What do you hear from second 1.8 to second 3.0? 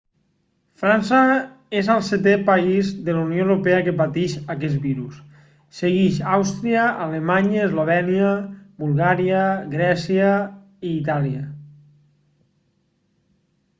el setè país